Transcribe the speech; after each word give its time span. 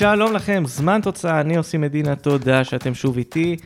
שלום 0.00 0.32
לכם, 0.32 0.62
זמן 0.66 1.00
תוצאה, 1.02 1.40
אני 1.40 1.56
עושה 1.56 1.78
מדינה, 1.78 2.16
תודה 2.16 2.64
שאתם 2.64 2.94
שוב 2.94 3.16
איתי. 3.16 3.56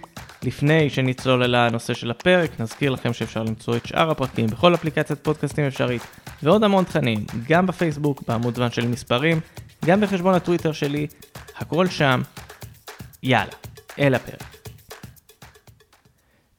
לפני 0.42 0.90
שנצלול 0.90 1.42
אל 1.42 1.54
הנושא 1.54 1.94
של 1.94 2.10
הפרק, 2.10 2.60
נזכיר 2.60 2.90
לכם 2.90 3.12
שאפשר 3.12 3.42
למצוא 3.42 3.76
את 3.76 3.86
שאר 3.86 4.10
הפרקים 4.10 4.46
בכל 4.46 4.74
אפליקציית 4.74 5.18
פודקאסטים 5.18 5.64
אפשרית, 5.64 6.02
ועוד 6.42 6.64
המון 6.64 6.84
תכנים, 6.84 7.24
גם 7.48 7.66
בפייסבוק, 7.66 8.22
בעמוד 8.28 8.58
ון 8.58 8.70
של 8.70 8.88
מספרים, 8.88 9.40
גם 9.84 10.00
בחשבון 10.00 10.34
הטוויטר 10.34 10.72
שלי, 10.72 11.06
הכל 11.56 11.86
שם. 11.86 12.22
יאללה, 13.22 13.52
אל 13.98 14.14
הפרק. 14.14 14.66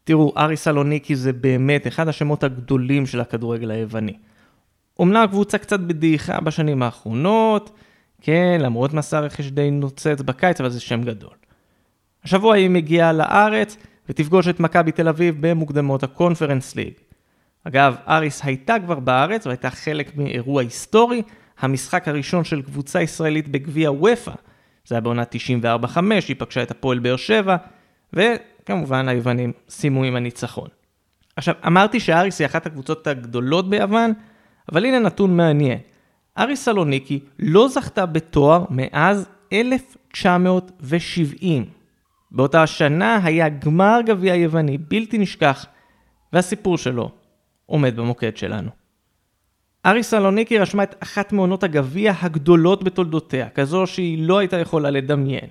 תראו, 0.04 0.34
ארי 0.38 0.58
סלוניקי 0.58 1.16
זה 1.16 1.34
באמת 1.34 1.88
אחד 1.88 2.08
השמות 2.08 2.44
הגדולים 2.44 3.06
של 3.06 3.20
הכדורגל 3.20 3.72
היווני. 3.72 4.18
אומנם 5.00 5.24
הקבוצה 5.24 5.58
קצת 5.58 5.80
בדעיכה 5.80 6.42
בשנים 6.42 6.84
האחרונות, 6.84 7.72
כן, 8.26 8.58
למרות 8.62 8.94
מסע 8.94 9.20
רכש 9.20 9.48
די 9.48 9.72
נוצץ 9.72 10.22
בקיץ, 10.26 10.62
אבל 10.62 10.70
זה 10.70 10.80
שם 10.80 11.04
גדול. 11.04 11.34
השבוע 12.24 12.56
היא 12.56 12.70
מגיעה 12.70 13.14
לארץ 13.14 13.78
ותפגוש 14.10 14.48
את 14.48 14.60
מכבי 14.60 14.92
תל 14.92 15.08
אביב 15.08 15.38
במוקדמות 15.40 16.04
הקונפרנס 16.04 16.76
ליג. 16.76 16.94
אגב, 17.64 17.96
אריס 18.08 18.42
הייתה 18.44 18.76
כבר 18.86 19.00
בארץ 19.00 19.48
והייתה 19.48 19.70
חלק 19.70 20.18
מאירוע 20.18 20.62
היסטורי, 20.62 21.22
המשחק 21.60 22.08
הראשון 22.08 22.44
של 22.44 22.62
קבוצה 22.62 23.02
ישראלית 23.02 23.48
בגביע 23.48 23.92
וופא. 23.92 24.34
זה 24.86 24.96
היה 24.96 25.02
בעונה 25.02 25.24
94-5, 25.24 26.00
היא 26.28 26.36
פגשה 26.38 26.64
את 26.64 26.72
הפועל 26.72 27.00
באר 27.00 27.16
שבע, 27.16 27.56
וכמובן 28.14 29.08
היוונים 29.08 29.52
סיימו 29.70 30.04
עם 30.04 30.16
הניצחון. 30.16 30.68
עכשיו, 31.36 31.56
אמרתי 31.68 32.00
שאריס 32.00 32.40
היא 32.40 32.46
אחת 32.46 32.66
הקבוצות 32.66 33.08
הגדולות 33.08 33.70
ביוון, 33.70 34.14
אבל 34.72 34.86
הנה 34.86 35.00
נתון 35.00 35.38
מעניין. 35.38 35.80
אריס 36.38 36.66
סלוניקי 36.66 37.20
לא 37.40 37.68
זכתה 37.68 38.06
בתואר 38.06 38.66
מאז 38.70 39.30
1970. 39.54 41.66
באותה 42.32 42.64
השנה 42.64 43.20
היה 43.24 43.50
גמר 43.50 44.00
גביע 44.06 44.36
יווני 44.36 44.78
בלתי 44.78 45.18
נשכח, 45.18 45.66
והסיפור 46.34 46.78
שלו 46.78 47.12
עומד 47.66 47.96
במוקד 47.96 48.38
שלנו. 48.38 48.70
אריס 49.86 50.10
סלוניקי 50.10 50.58
רשמה 50.58 50.84
את 50.84 50.96
אחת 51.04 51.34
מעונות 51.34 51.64
הגביע 51.64 52.14
הגדולות 52.22 52.84
בתולדותיה, 52.84 53.50
כזו 53.50 53.88
שהיא 53.88 54.28
לא 54.28 54.38
הייתה 54.38 54.58
יכולה 54.58 54.90
לדמיין. 54.90 55.50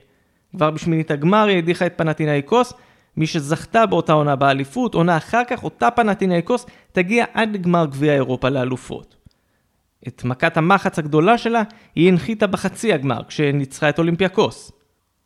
כבר 0.57 0.71
בשמינית 0.71 1.11
הגמר 1.11 1.47
היא 1.47 1.59
הדיחה 1.59 1.87
את 1.87 1.93
פנטינאיקוס, 1.97 2.73
מי 3.17 3.27
שזכתה 3.27 3.87
באותה 3.87 4.13
עונה 4.13 4.37
באליפות, 4.37 4.95
עונה 4.95 5.17
אחר 5.17 5.43
כך 5.49 5.65
אותה 5.65 5.91
פנטינאיקוס 5.91 6.67
תגיע 6.93 7.25
עד 7.35 7.57
גמר 7.57 7.87
גביע 7.87 8.15
אירופה 8.15 8.49
לאלופות. 8.49 9.24
את 10.09 10.25
מכת 10.25 10.57
המחץ 10.57 10.99
הגדולה 10.99 11.39
שלה 11.39 11.63
היא 11.95 12.09
הנחיתה 12.09 12.47
בחצי 12.47 12.93
הגמר, 12.93 13.21
כשניצחה 13.29 13.89
את 13.89 13.99
אולימפיאקוס. 13.99 14.73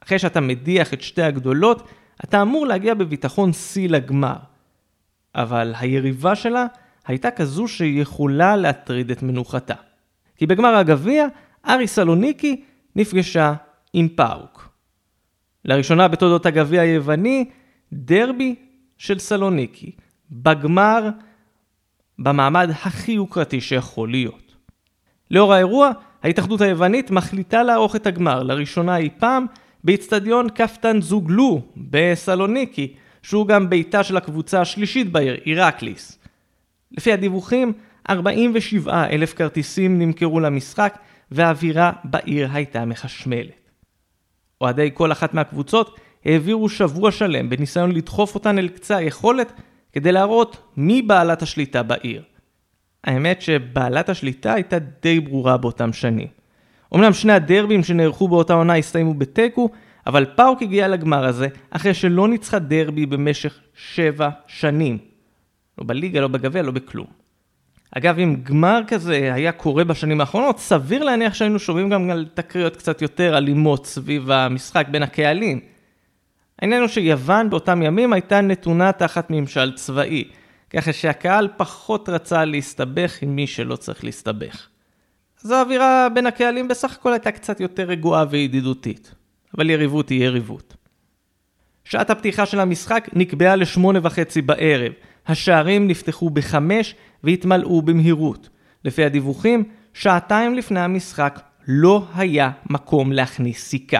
אחרי 0.04 0.18
שאתה 0.18 0.40
מדיח 0.40 0.94
את 0.94 1.02
שתי 1.02 1.22
הגדולות, 1.22 1.88
אתה 2.24 2.42
אמור 2.42 2.66
להגיע 2.66 2.94
בביטחון 2.94 3.52
שיא 3.52 3.88
לגמר. 3.88 4.36
אבל 5.34 5.74
היריבה 5.78 6.34
שלה 6.34 6.66
הייתה 7.06 7.30
כזו 7.30 7.68
שיכולה 7.68 8.56
להטריד 8.56 9.10
את 9.10 9.22
מנוחתה. 9.22 9.74
כי 10.36 10.46
בגמר 10.46 10.76
הגביע, 10.76 11.26
ארי 11.68 11.86
סלוניקי 11.86 12.62
נפגשה 12.96 13.54
עם 13.92 14.08
פאוק. 14.08 14.68
לראשונה 15.64 16.08
בתולדות 16.08 16.46
הגביע 16.46 16.80
היווני, 16.80 17.50
דרבי 17.92 18.54
של 18.98 19.18
סלוניקי. 19.18 19.92
בגמר, 20.30 21.08
במעמד 22.18 22.70
הכי 22.70 23.12
יוקרתי 23.12 23.60
שיכול 23.60 24.10
להיות. 24.10 24.47
לאור 25.30 25.54
האירוע, 25.54 25.90
ההתאחדות 26.22 26.60
היוונית 26.60 27.10
מחליטה 27.10 27.62
לערוך 27.62 27.96
את 27.96 28.06
הגמר, 28.06 28.42
לראשונה 28.42 28.96
אי 28.96 29.08
פעם, 29.18 29.46
באיצטדיון 29.84 30.48
קפטן 30.48 31.00
זוגלו 31.00 31.62
בסלוניקי, 31.76 32.94
שהוא 33.22 33.46
גם 33.46 33.70
ביתה 33.70 34.04
של 34.04 34.16
הקבוצה 34.16 34.60
השלישית 34.60 35.12
בעיר, 35.12 35.36
אירקליס. 35.46 36.18
לפי 36.92 37.12
הדיווחים, 37.12 37.72
47 38.10 39.04
אלף 39.10 39.34
כרטיסים 39.34 39.98
נמכרו 39.98 40.40
למשחק, 40.40 40.98
והאווירה 41.30 41.92
בעיר 42.04 42.48
הייתה 42.52 42.84
מחשמלת. 42.84 43.70
אוהדי 44.60 44.90
כל 44.94 45.12
אחת 45.12 45.34
מהקבוצות 45.34 46.00
העבירו 46.24 46.68
שבוע 46.68 47.12
שלם 47.12 47.50
בניסיון 47.50 47.92
לדחוף 47.92 48.34
אותן 48.34 48.58
אל 48.58 48.68
קצה 48.68 48.96
היכולת 48.96 49.52
כדי 49.92 50.12
להראות 50.12 50.72
מי 50.76 51.02
בעלת 51.02 51.42
השליטה 51.42 51.82
בעיר. 51.82 52.22
האמת 53.04 53.42
שבעלת 53.42 54.08
השליטה 54.08 54.54
הייתה 54.54 54.76
די 55.02 55.20
ברורה 55.20 55.56
באותם 55.56 55.92
שנים. 55.92 56.26
אמנם 56.94 57.12
שני 57.12 57.32
הדרבים 57.32 57.84
שנערכו 57.84 58.28
באותה 58.28 58.54
עונה 58.54 58.76
הסתיימו 58.76 59.14
בתיקו, 59.14 59.70
אבל 60.06 60.26
פאוק 60.36 60.62
הגיע 60.62 60.88
לגמר 60.88 61.24
הזה 61.24 61.48
אחרי 61.70 61.94
שלא 61.94 62.28
ניצחה 62.28 62.58
דרבי 62.58 63.06
במשך 63.06 63.58
שבע 63.74 64.28
שנים. 64.46 64.98
לא 65.78 65.84
בליגה, 65.86 66.20
לא 66.20 66.28
בגביע, 66.28 66.62
לא 66.62 66.70
בכלום. 66.72 67.06
אגב, 67.90 68.18
אם 68.18 68.36
גמר 68.42 68.80
כזה 68.86 69.34
היה 69.34 69.52
קורה 69.52 69.84
בשנים 69.84 70.20
האחרונות, 70.20 70.58
סביר 70.58 71.04
להניח 71.04 71.34
שהיינו 71.34 71.58
שומעים 71.58 71.90
גם 71.90 72.10
על 72.10 72.26
תקריות 72.34 72.76
קצת 72.76 73.02
יותר 73.02 73.38
אלימות 73.38 73.86
סביב 73.86 74.30
המשחק 74.30 74.86
בין 74.90 75.02
הקהלים. 75.02 75.60
העניין 76.62 76.80
הוא 76.80 76.88
שיוון 76.88 77.50
באותם 77.50 77.82
ימים 77.82 78.12
הייתה 78.12 78.40
נתונה 78.40 78.92
תחת 78.92 79.30
ממשל 79.30 79.72
צבאי, 79.76 80.24
ככה 80.70 80.92
שהקהל 80.92 81.48
פחות 81.56 82.08
רצה 82.08 82.44
להסתבך 82.44 83.22
עם 83.22 83.36
מי 83.36 83.46
שלא 83.46 83.76
צריך 83.76 84.04
להסתבך. 84.04 84.66
אז 85.44 85.50
האווירה 85.50 86.08
בין 86.14 86.26
הקהלים 86.26 86.68
בסך 86.68 86.92
הכל 86.92 87.12
הייתה 87.12 87.30
קצת 87.30 87.60
יותר 87.60 87.82
רגועה 87.82 88.24
וידידותית. 88.30 89.14
אבל 89.54 89.70
יריבות 89.70 90.08
היא 90.08 90.24
יריבות. 90.24 90.76
שעת 91.84 92.10
הפתיחה 92.10 92.46
של 92.46 92.60
המשחק 92.60 93.08
נקבעה 93.12 93.56
לשמונה 93.56 93.98
וחצי 94.02 94.42
בערב. 94.42 94.92
השערים 95.26 95.88
נפתחו 95.88 96.30
בחמש 96.30 96.94
והתמלאו 97.24 97.82
במהירות. 97.82 98.48
לפי 98.84 99.04
הדיווחים, 99.04 99.64
שעתיים 99.94 100.54
לפני 100.54 100.80
המשחק 100.80 101.40
לא 101.68 102.06
היה 102.14 102.50
מקום 102.70 103.12
להכניס 103.12 103.64
סיכה. 103.64 103.98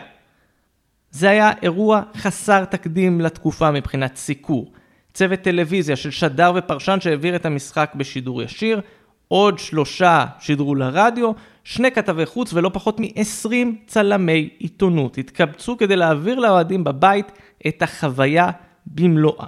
זה 1.10 1.30
היה 1.30 1.50
אירוע 1.62 2.02
חסר 2.16 2.64
תקדים 2.64 3.20
לתקופה 3.20 3.70
מבחינת 3.70 4.16
סיקור. 4.16 4.72
צוות 5.18 5.40
טלוויזיה 5.40 5.96
של 5.96 6.10
שדר 6.10 6.52
ופרשן 6.54 7.00
שהעביר 7.00 7.36
את 7.36 7.46
המשחק 7.46 7.92
בשידור 7.96 8.42
ישיר, 8.42 8.80
עוד 9.28 9.58
שלושה 9.58 10.24
שידרו 10.40 10.74
לרדיו, 10.74 11.32
שני 11.64 11.90
כתבי 11.90 12.26
חוץ 12.26 12.52
ולא 12.52 12.70
פחות 12.72 13.00
מ-20 13.00 13.52
צלמי 13.86 14.48
עיתונות 14.58 15.18
התקבצו 15.18 15.76
כדי 15.76 15.96
להעביר 15.96 16.38
לאוהדים 16.38 16.84
בבית 16.84 17.32
את 17.66 17.82
החוויה 17.82 18.50
במלואה. 18.86 19.46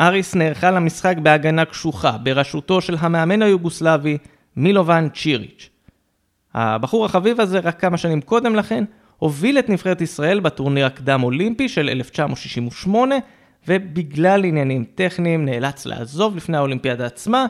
אריס 0.00 0.34
נערכה 0.34 0.70
למשחק 0.70 1.16
בהגנה 1.22 1.64
קשוחה, 1.64 2.18
בראשותו 2.18 2.80
של 2.80 2.96
המאמן 2.98 3.42
היוגוסלבי 3.42 4.18
מילובן 4.56 5.08
צ'יריץ'. 5.08 5.70
הבחור 6.54 7.04
החביב 7.04 7.40
הזה, 7.40 7.58
רק 7.58 7.80
כמה 7.80 7.96
שנים 7.96 8.20
קודם 8.20 8.56
לכן, 8.56 8.84
הוביל 9.18 9.58
את 9.58 9.68
נבחרת 9.68 10.00
ישראל 10.00 10.40
בטורניר 10.40 10.86
הקדם 10.86 11.22
אולימפי 11.22 11.68
של 11.68 11.88
1968, 11.88 13.14
ובגלל 13.68 14.44
עניינים 14.44 14.84
טכניים 14.94 15.44
נאלץ 15.44 15.86
לעזוב 15.86 16.36
לפני 16.36 16.56
האולימפיאדה 16.56 17.06
עצמה, 17.06 17.46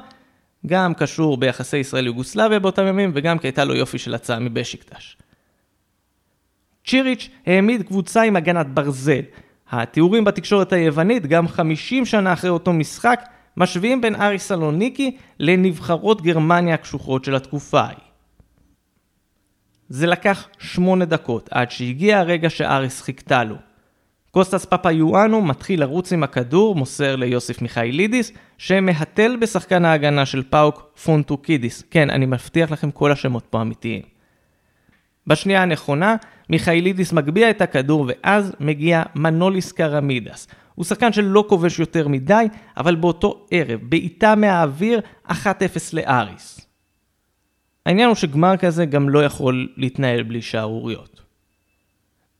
גם 0.66 0.94
קשור 0.94 1.36
ביחסי 1.36 1.76
ישראל-יוגוסלביה 1.76 2.58
באותם 2.58 2.86
ימים, 2.86 3.10
וגם 3.14 3.38
כי 3.38 3.46
הייתה 3.46 3.64
לו 3.64 3.74
יופי 3.74 3.98
של 3.98 4.14
הצעה 4.14 4.38
מבשיקטש. 4.38 5.16
צ'יריץ' 6.86 7.28
העמיד 7.46 7.82
קבוצה 7.82 8.22
עם 8.22 8.36
הגנת 8.36 8.66
ברזל. 8.66 9.20
התיאורים 9.70 10.24
בתקשורת 10.24 10.72
היוונית, 10.72 11.26
גם 11.26 11.48
50 11.48 12.06
שנה 12.06 12.32
אחרי 12.32 12.50
אותו 12.50 12.72
משחק, 12.72 13.24
משווים 13.56 14.00
בין 14.00 14.14
ארי 14.14 14.38
סלוניקי 14.38 15.16
לנבחרות 15.40 16.22
גרמניה 16.22 16.74
הקשוחות 16.74 17.24
של 17.24 17.34
התקופה 17.34 17.80
ההיא. 17.80 17.96
זה 19.88 20.06
לקח 20.06 20.48
שמונה 20.58 21.04
דקות 21.04 21.48
עד 21.50 21.70
שהגיע 21.70 22.18
הרגע 22.18 22.50
שאריס 22.50 23.02
חיכתה 23.02 23.44
לו. 23.44 23.56
קוסטס 24.34 24.64
פאפיואנו 24.64 25.42
מתחיל 25.42 25.80
לרוץ 25.80 26.12
עם 26.12 26.22
הכדור, 26.22 26.74
מוסר 26.74 27.16
ליוסיף 27.16 27.62
מיכאילידיס, 27.62 28.32
שמהתל 28.58 29.36
בשחקן 29.40 29.84
ההגנה 29.84 30.26
של 30.26 30.42
פאוק 30.50 30.92
פונטוקידיס. 31.04 31.82
כן, 31.90 32.10
אני 32.10 32.26
מבטיח 32.26 32.70
לכם 32.70 32.90
כל 32.90 33.12
השמות 33.12 33.44
פה 33.50 33.62
אמיתיים. 33.62 34.02
בשנייה 35.26 35.62
הנכונה, 35.62 36.16
מיכאילידיס 36.50 37.12
מגביה 37.12 37.50
את 37.50 37.60
הכדור 37.60 38.06
ואז 38.08 38.52
מגיע 38.60 39.02
מנוליס 39.14 39.72
קרמידס. 39.72 40.48
הוא 40.74 40.84
שחקן 40.84 41.12
שלא 41.12 41.44
כובש 41.48 41.78
יותר 41.78 42.08
מדי, 42.08 42.46
אבל 42.76 42.94
באותו 42.94 43.46
ערב, 43.50 43.80
בעיטה 43.82 44.34
מהאוויר, 44.34 45.00
1-0 45.28 45.32
לאריס. 45.92 46.60
העניין 47.86 48.08
הוא 48.08 48.16
שגמר 48.16 48.56
כזה 48.56 48.84
גם 48.86 49.08
לא 49.08 49.24
יכול 49.24 49.68
להתנהל 49.76 50.22
בלי 50.22 50.42
שערוריות. 50.42 51.13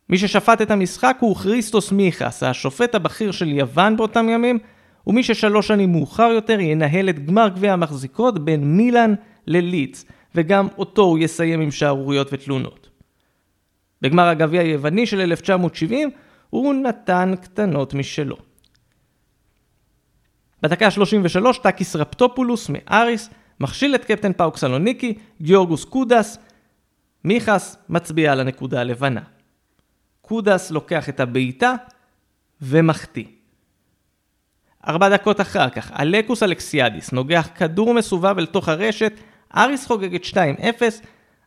מי 0.08 0.18
ששפט 0.18 0.62
את 0.62 0.70
המשחק 0.70 1.16
הוא 1.20 1.36
כריסטוס 1.36 1.92
מיכס, 1.92 2.42
השופט 2.42 2.94
הבכיר 2.94 3.32
של 3.32 3.48
יוון 3.48 3.96
באותם 3.96 4.28
ימים, 4.28 4.58
ומי 5.06 5.22
ששלוש 5.22 5.68
שנים 5.68 5.92
מאוחר 5.92 6.30
יותר 6.34 6.60
ינהל 6.60 7.08
את 7.08 7.26
גמר 7.26 7.48
גביע 7.48 7.72
המחזיקות 7.72 8.44
בין 8.44 8.76
מילאן 8.76 9.14
לליץ, 9.46 10.04
וגם 10.34 10.68
אותו 10.78 11.02
הוא 11.02 11.18
יסיים 11.18 11.60
עם 11.60 11.70
שערוריות 11.70 12.28
ותלונות. 12.32 12.88
בגמר 14.02 14.28
הגביע 14.28 14.60
היווני 14.60 15.06
של 15.06 15.20
1970 15.20 16.10
הוא 16.50 16.74
נתן 16.74 17.34
קטנות 17.42 17.94
משלו. 17.94 18.36
בדקה 20.62 20.86
ה-33 20.86 21.62
טקיס 21.62 21.96
רפטופולוס 21.96 22.70
מאריס 22.70 23.30
מכשיל 23.60 23.94
את 23.94 24.04
קפטן 24.04 24.32
פאוק 24.32 24.56
סלוניקי, 24.56 25.18
גיורגוס 25.42 25.84
קודס, 25.84 26.38
מיכס 27.24 27.76
מצביע 27.88 28.32
על 28.32 28.40
הנקודה 28.40 28.80
הלבנה. 28.80 29.20
קודס 30.26 30.70
לוקח 30.70 31.08
את 31.08 31.20
הבעיטה 31.20 31.74
ומחטיא. 32.62 33.24
ארבע 34.88 35.08
דקות 35.08 35.40
אחר 35.40 35.70
כך, 35.70 35.92
אלקוס 36.00 36.42
אלכסיאדיס 36.42 37.12
נוגח 37.12 37.48
כדור 37.54 37.94
מסובב 37.94 38.38
אל 38.38 38.46
תוך 38.46 38.68
הרשת, 38.68 39.12
אריס 39.56 39.86
חוגג 39.86 40.14
את 40.14 40.24
2-0, 40.24 40.36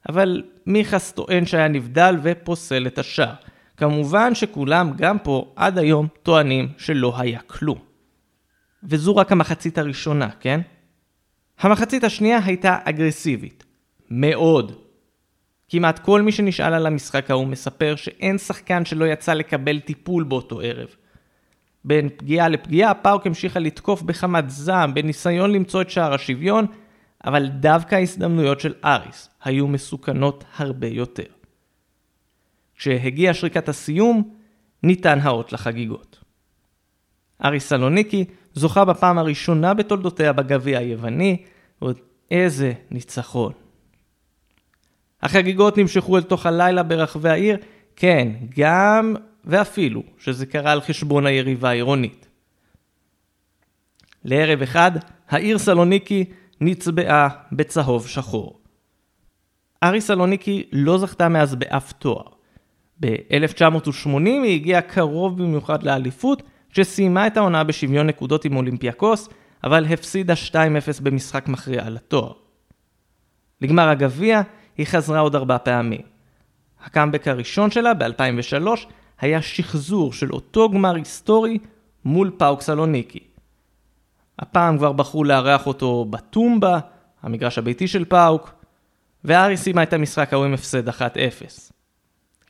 אבל 0.09 0.43
מיכס 0.65 1.11
טוען 1.11 1.45
שהיה 1.45 1.67
נבדל 1.67 2.15
ופוסל 2.23 2.87
את 2.87 2.99
השער. 2.99 3.33
כמובן 3.77 4.35
שכולם, 4.35 4.91
גם 4.95 5.19
פה, 5.19 5.53
עד 5.55 5.77
היום, 5.77 6.07
טוענים 6.23 6.67
שלא 6.77 7.13
היה 7.17 7.39
כלום. 7.39 7.77
וזו 8.83 9.15
רק 9.15 9.31
המחצית 9.31 9.77
הראשונה, 9.77 10.29
כן? 10.39 10.61
המחצית 11.59 12.03
השנייה 12.03 12.39
הייתה 12.45 12.77
אגרסיבית. 12.83 13.63
מאוד. 14.09 14.86
כמעט 15.69 15.99
כל 15.99 16.21
מי 16.21 16.31
שנשאל 16.31 16.73
על 16.73 16.85
המשחק 16.85 17.31
ההוא 17.31 17.47
מספר 17.47 17.95
שאין 17.95 18.37
שחקן 18.37 18.85
שלא 18.85 19.05
יצא 19.05 19.33
לקבל 19.33 19.79
טיפול 19.79 20.23
באותו 20.23 20.61
ערב. 20.61 20.87
בין 21.85 22.09
פגיעה 22.17 22.49
לפגיעה, 22.49 22.93
פארק 22.93 23.27
המשיכה 23.27 23.59
לתקוף 23.59 24.01
בחמת 24.01 24.49
זעם 24.49 24.93
בניסיון 24.93 25.51
למצוא 25.51 25.81
את 25.81 25.89
שער 25.89 26.13
השוויון, 26.13 26.65
אבל 27.25 27.47
דווקא 27.47 27.95
ההזדמנויות 27.95 28.59
של 28.59 28.73
אריס 28.85 29.29
היו 29.43 29.67
מסוכנות 29.67 30.43
הרבה 30.57 30.87
יותר. 30.87 31.23
כשהגיעה 32.75 33.33
שריקת 33.33 33.69
הסיום, 33.69 34.33
ניתן 34.83 35.19
האות 35.19 35.53
לחגיגות. 35.53 36.19
אריס 37.45 37.69
סלוניקי 37.69 38.25
זוכה 38.53 38.85
בפעם 38.85 39.17
הראשונה 39.17 39.73
בתולדותיה 39.73 40.33
בגביע 40.33 40.79
היווני, 40.79 41.43
ועוד 41.81 41.99
איזה 42.31 42.73
ניצחון. 42.91 43.66
החגיגות 45.27 45.77
נמשכו 45.77 46.17
אל 46.17 46.23
תוך 46.23 46.45
הלילה 46.45 46.83
ברחבי 46.83 47.29
העיר, 47.29 47.57
כן, 47.95 48.27
גם 48.57 49.15
ואפילו 49.45 50.03
שזה 50.17 50.45
קרה 50.45 50.71
על 50.71 50.81
חשבון 50.81 51.25
היריבה 51.25 51.69
העירונית. 51.69 52.27
לערב 54.23 54.61
אחד, 54.61 54.91
העיר 55.29 55.57
סלוניקי 55.57 56.25
נצבעה 56.61 57.29
בצהוב 57.51 58.07
שחור. 58.07 58.59
ארי 59.83 60.01
סלוניקי 60.01 60.63
לא 60.71 60.97
זכתה 60.97 61.29
מאז 61.29 61.55
באף 61.55 61.91
תואר. 61.91 62.23
ב-1980 62.99 64.19
היא 64.19 64.55
הגיעה 64.55 64.81
קרוב 64.81 65.37
במיוחד 65.37 65.83
לאליפות, 65.83 66.43
שסיימה 66.69 67.27
את 67.27 67.37
העונה 67.37 67.63
בשוויון 67.63 68.07
נקודות 68.07 68.45
עם 68.45 68.55
אולימפיאקוס, 68.55 69.29
אבל 69.63 69.85
הפסידה 69.85 70.33
2-0 70.51 70.55
במשחק 71.03 71.47
מכריע 71.47 71.85
על 71.85 71.97
התואר. 71.97 72.33
לגמר 73.61 73.89
הגביע 73.89 74.41
היא 74.77 74.85
חזרה 74.87 75.19
עוד 75.19 75.35
ארבע 75.35 75.57
פעמים. 75.57 76.01
הקאמבק 76.83 77.27
הראשון 77.27 77.71
שלה 77.71 77.93
ב-2003 77.93 78.67
היה 79.19 79.41
שחזור 79.41 80.13
של 80.13 80.31
אותו 80.31 80.69
גמר 80.69 80.95
היסטורי 80.95 81.57
מול 82.05 82.31
פאוק 82.37 82.61
סלוניקי. 82.61 83.19
הפעם 84.39 84.77
כבר 84.77 84.91
בחרו 84.91 85.23
לארח 85.23 85.67
אותו 85.67 86.05
בטומבה, 86.09 86.79
המגרש 87.23 87.57
הביתי 87.57 87.87
של 87.87 88.05
פאוק, 88.05 88.51
ואריס 89.23 89.57
סיימה 89.57 89.83
את 89.83 89.93
המשחק 89.93 90.33
ההוא 90.33 90.45
עם 90.45 90.53
הפסד 90.53 90.89
1-0. 90.89 90.91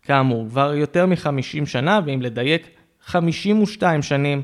כאמור, 0.01 0.49
כבר 0.49 0.73
יותר 0.73 1.05
מ-50 1.05 1.65
שנה, 1.65 1.99
ואם 2.05 2.21
לדייק, 2.21 2.67
52 3.05 4.01
שנים 4.01 4.41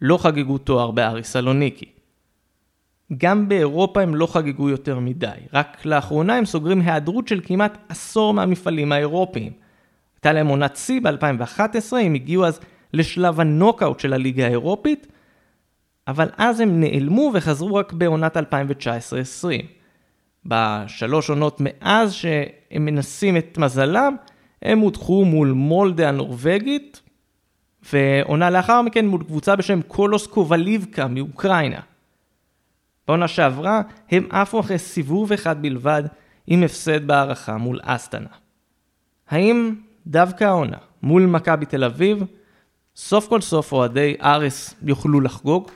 לא 0.00 0.18
חגגו 0.18 0.58
תואר 0.58 0.90
בארי 0.90 1.24
סלוניקי. 1.24 1.97
גם 3.16 3.48
באירופה 3.48 4.02
הם 4.02 4.14
לא 4.14 4.26
חגגו 4.26 4.68
יותר 4.68 4.98
מדי, 4.98 5.28
רק 5.52 5.86
לאחרונה 5.86 6.34
הם 6.34 6.44
סוגרים 6.44 6.80
היעדרות 6.80 7.28
של 7.28 7.40
כמעט 7.44 7.78
עשור 7.88 8.34
מהמפעלים 8.34 8.92
האירופיים. 8.92 9.52
הייתה 10.16 10.32
להם 10.32 10.46
עונת 10.46 10.76
שיא 10.76 11.00
ב-2011, 11.00 11.96
הם 11.96 12.14
הגיעו 12.14 12.46
אז 12.46 12.60
לשלב 12.94 13.40
הנוקאוט 13.40 14.00
של 14.00 14.12
הליגה 14.12 14.46
האירופית, 14.46 15.06
אבל 16.08 16.28
אז 16.36 16.60
הם 16.60 16.80
נעלמו 16.80 17.30
וחזרו 17.34 17.74
רק 17.74 17.92
בעונת 17.92 18.36
2019-2020. 18.36 18.40
בשלוש 20.46 21.30
עונות 21.30 21.60
מאז 21.60 22.12
שהם 22.12 22.84
מנסים 22.84 23.36
את 23.36 23.58
מזלם, 23.58 24.16
הם 24.62 24.78
הודחו 24.78 25.24
מול 25.24 25.52
מולדה 25.52 26.08
הנורבגית, 26.08 27.02
ועונה 27.92 28.50
לאחר 28.50 28.82
מכן 28.82 29.06
מול 29.06 29.24
קבוצה 29.24 29.56
בשם 29.56 29.82
קולוס 29.82 30.26
קובליבקה 30.26 31.08
מאוקראינה. 31.08 31.80
בעונה 33.08 33.28
שעברה 33.28 33.82
הם 34.10 34.28
עפו 34.30 34.60
אחרי 34.60 34.78
סיבוב 34.78 35.32
אחד 35.32 35.62
בלבד 35.62 36.02
עם 36.46 36.62
הפסד 36.62 37.06
בהערכה 37.06 37.56
מול 37.56 37.80
אסטנה. 37.82 38.28
האם 39.28 39.74
דווקא 40.06 40.44
העונה 40.44 40.76
מול 41.02 41.26
מכבי 41.26 41.66
תל 41.66 41.84
אביב, 41.84 42.22
סוף 42.96 43.28
כל 43.28 43.40
סוף 43.40 43.72
אוהדי 43.72 44.16
ארס 44.22 44.74
יוכלו 44.82 45.20
לחגוג? 45.20 45.70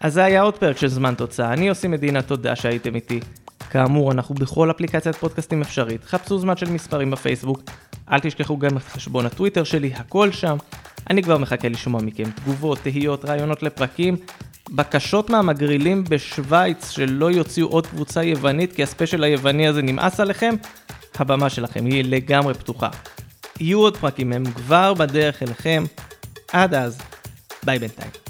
אז 0.00 0.14
זה 0.14 0.24
היה 0.24 0.42
עוד 0.42 0.58
פרק 0.58 0.76
של 0.76 0.88
זמן 0.88 1.14
תוצאה, 1.14 1.52
אני 1.52 1.68
עושה 1.68 1.88
מדינה, 1.88 2.22
תודה 2.22 2.56
שהייתם 2.56 2.94
איתי. 2.94 3.20
כאמור, 3.70 4.12
אנחנו 4.12 4.34
בכל 4.34 4.70
אפליקציית 4.70 5.16
פודקאסטים 5.16 5.62
אפשרית, 5.62 6.04
חפשו 6.04 6.38
זמן 6.38 6.56
של 6.56 6.70
מספרים 6.70 7.10
בפייסבוק, 7.10 7.60
אל 8.12 8.20
תשכחו 8.20 8.58
גם 8.58 8.76
את 8.76 8.82
חשבון 8.82 9.26
הטוויטר 9.26 9.64
שלי, 9.64 9.92
הכל 9.94 10.30
שם. 10.32 10.56
אני 11.10 11.22
כבר 11.22 11.38
מחכה 11.38 11.68
לשמוע 11.68 12.00
מכם 12.02 12.30
תגובות, 12.30 12.78
תהיות, 12.78 13.24
רעיונות 13.24 13.62
לפרקים, 13.62 14.16
בקשות 14.70 15.30
מהמגרילים 15.30 16.04
בשוויץ 16.08 16.90
שלא 16.90 17.30
יוציאו 17.30 17.68
עוד 17.68 17.86
קבוצה 17.86 18.22
יוונית 18.22 18.72
כי 18.72 18.82
הספיישל 18.82 19.24
היווני 19.24 19.68
הזה 19.68 19.82
נמאס 19.82 20.20
עליכם, 20.20 20.54
הבמה 21.14 21.50
שלכם 21.50 21.84
היא 21.86 22.04
לגמרי 22.04 22.54
פתוחה. 22.54 22.88
יהיו 23.60 23.78
עוד 23.80 23.96
פרקים, 23.96 24.32
הם 24.32 24.44
כבר 24.44 24.94
בדרך 24.94 25.42
אליכם. 25.42 25.84
עד 26.52 26.74
אז, 26.74 26.98
ביי 27.64 27.78
בינתיים. 27.78 28.23